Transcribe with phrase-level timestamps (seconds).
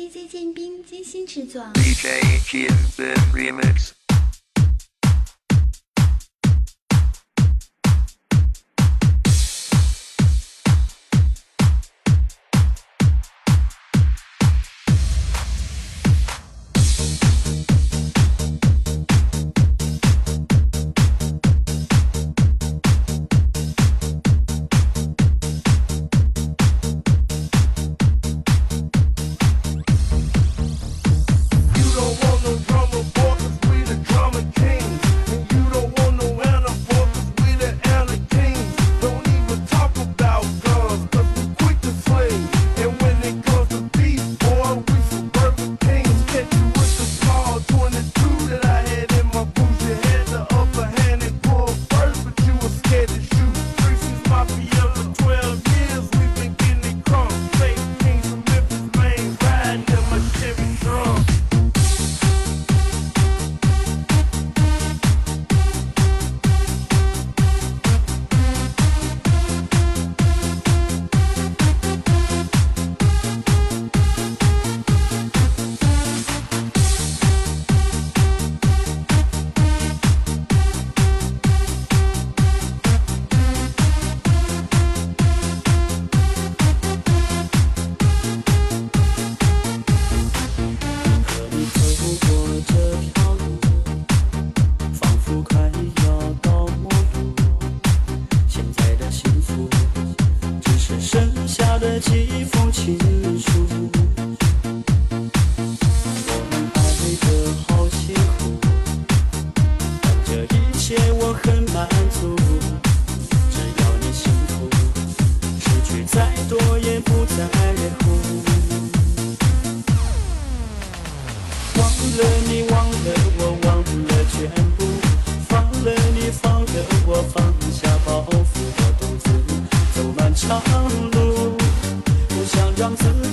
[0.00, 1.62] DJ 建斌精心制作。
[1.74, 2.22] DJ
[3.34, 3.99] Remix。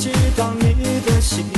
[0.08, 1.57] 知道你的心。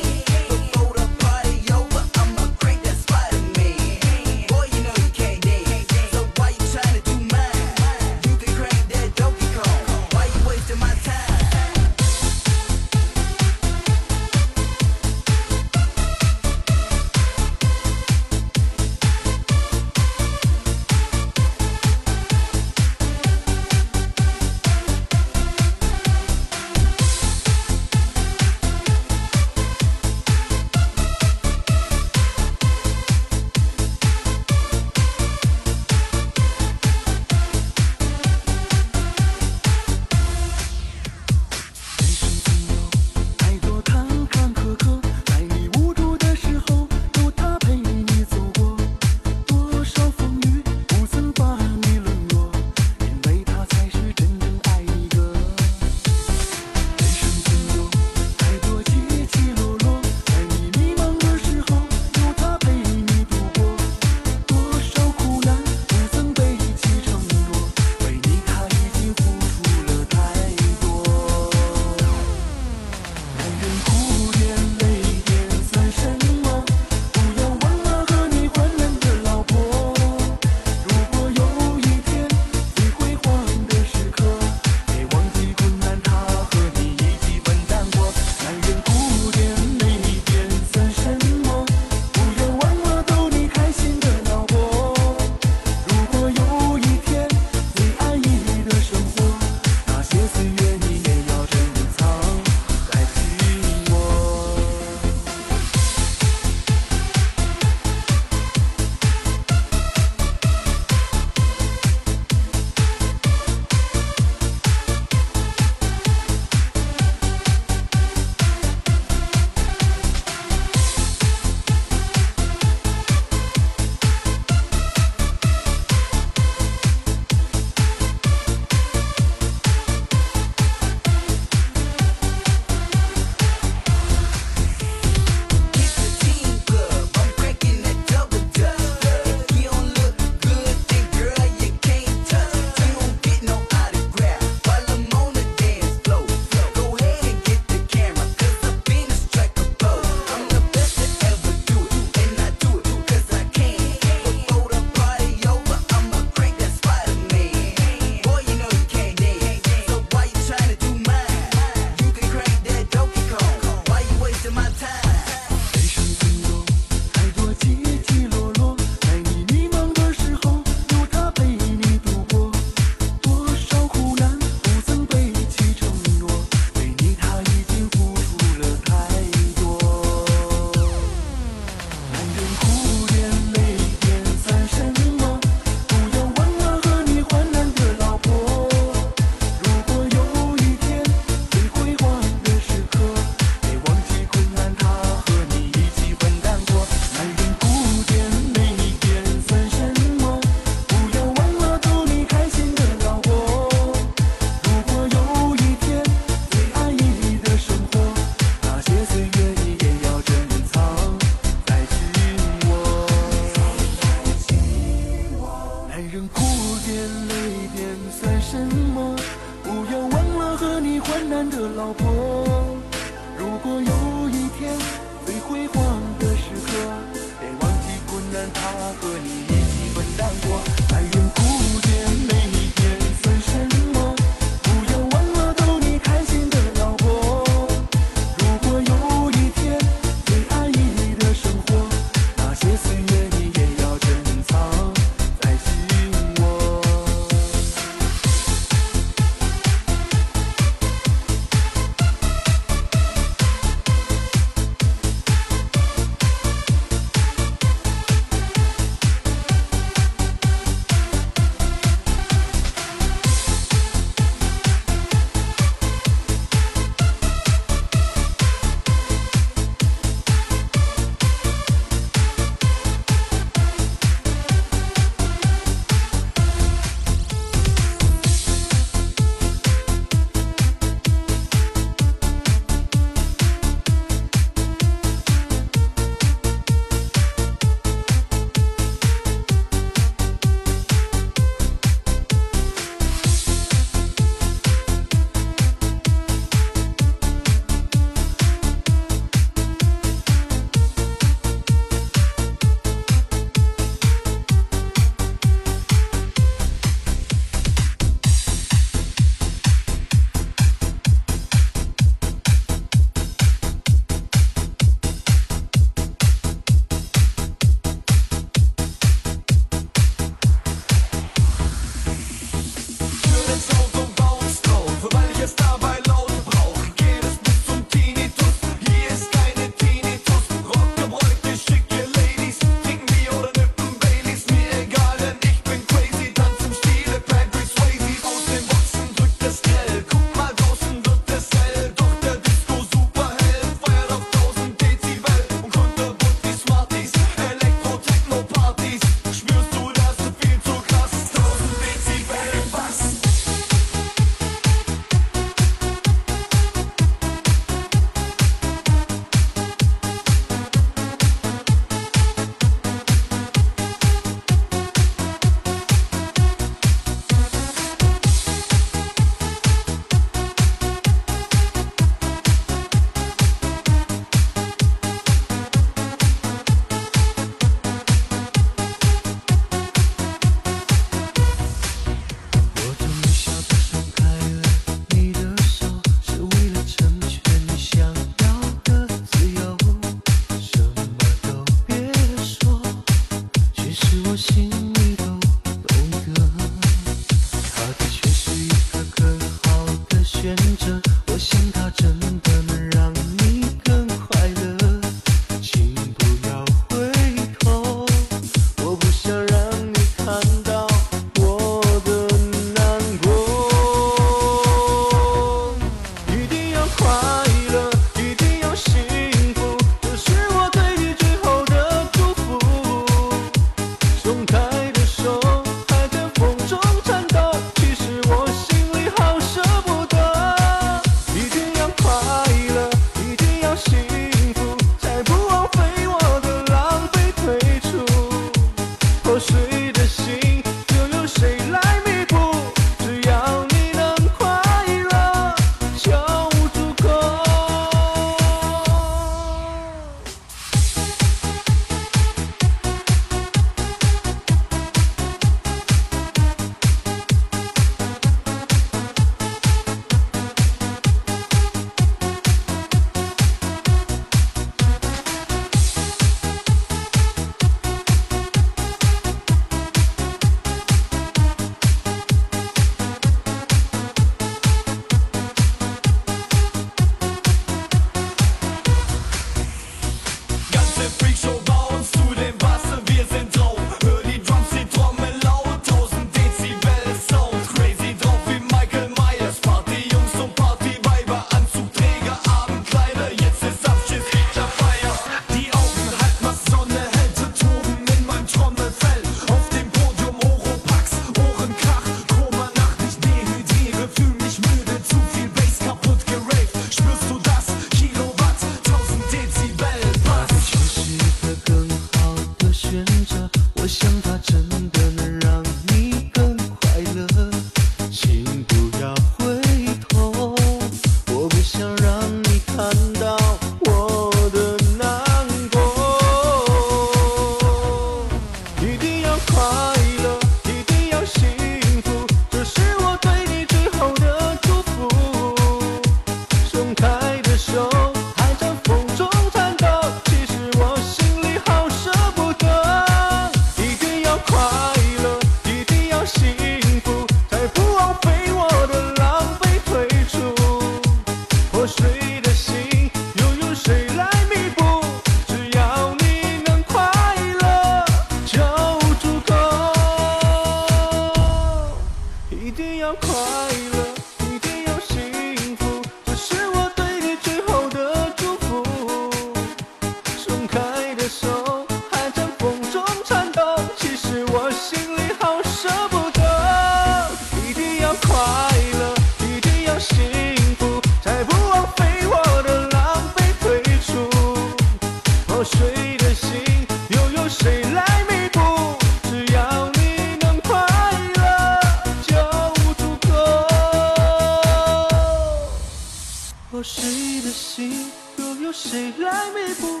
[596.82, 600.00] 谁的心，又有谁来弥补？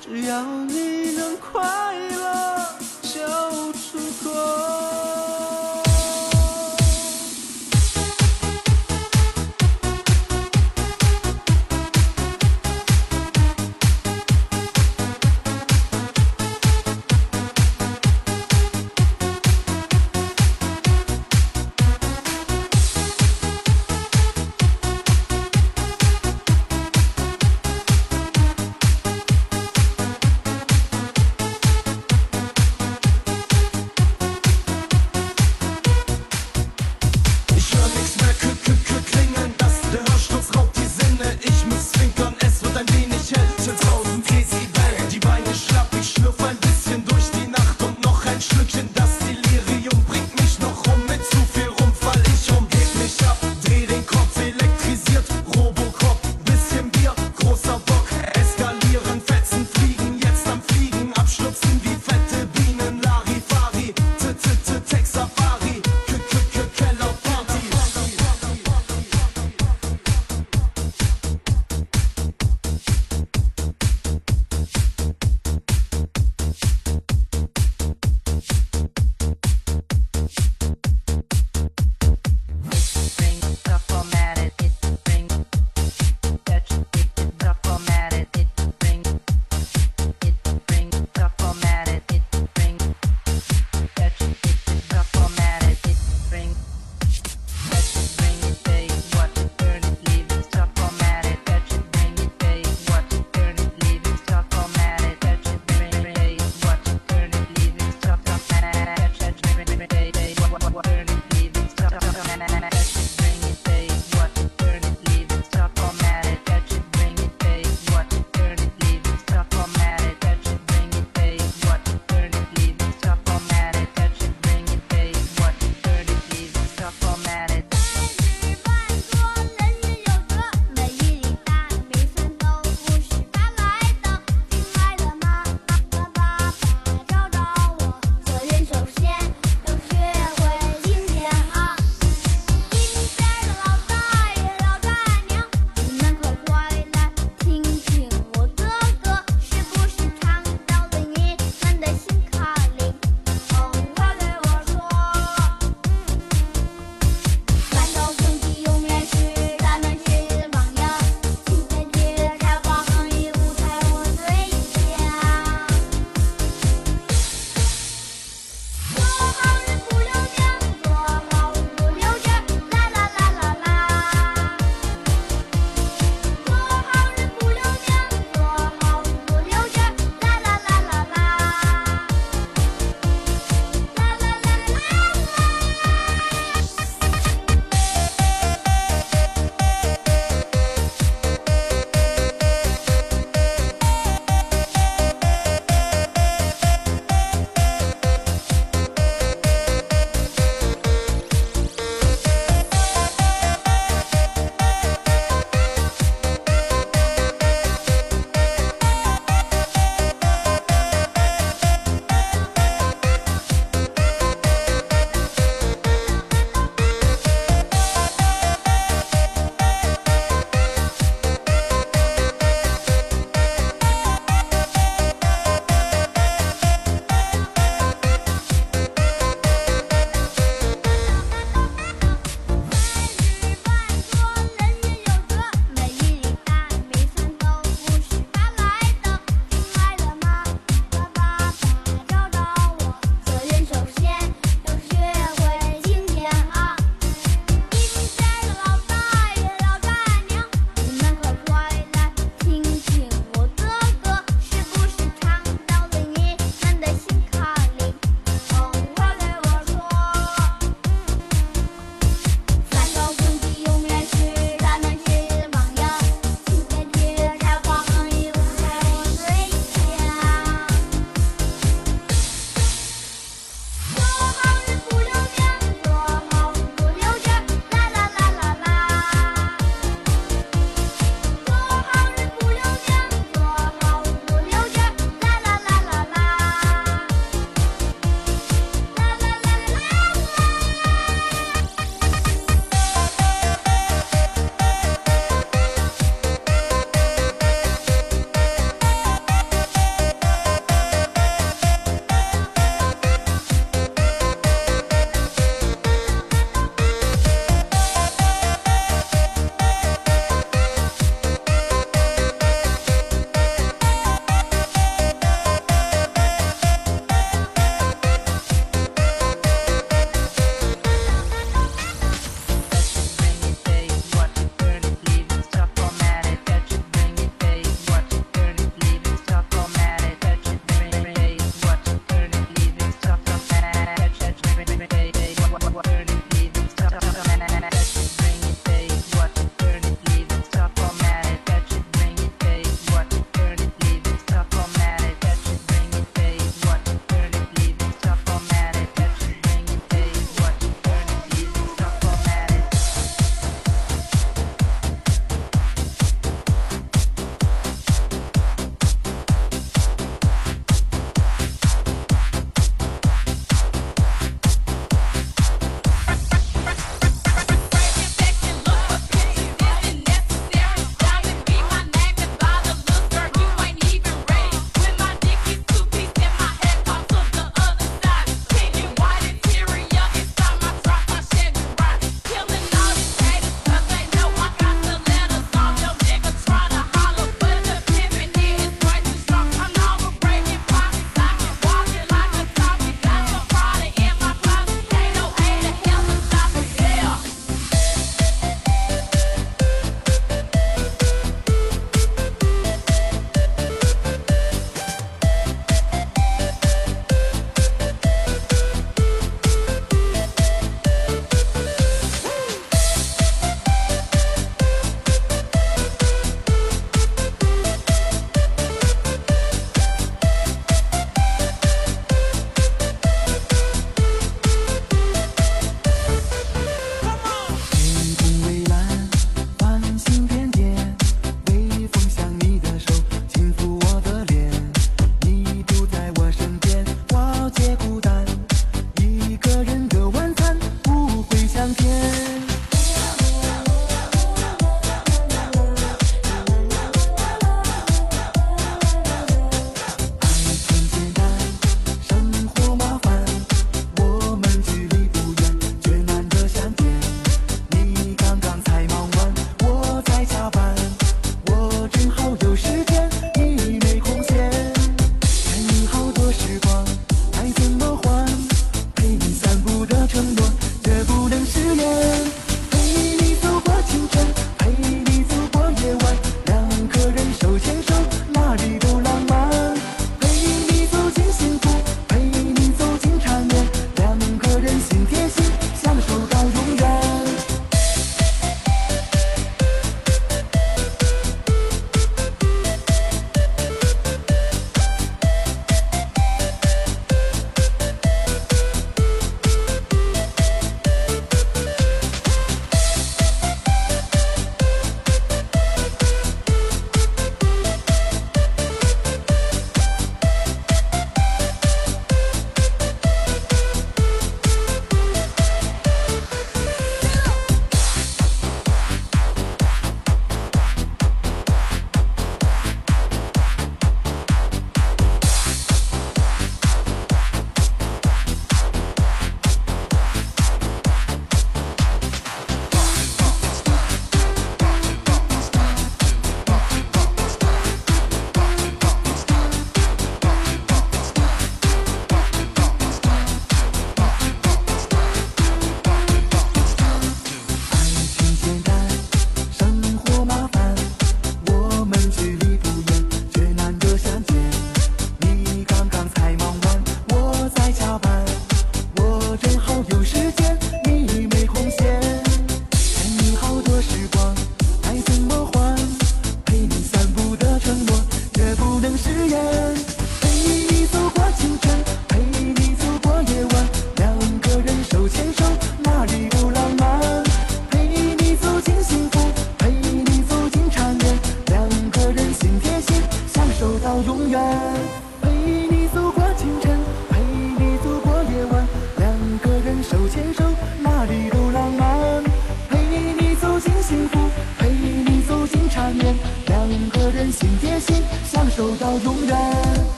[0.00, 2.66] 只要你能快乐，
[3.02, 5.45] 就足够。